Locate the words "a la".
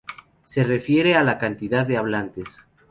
1.15-1.37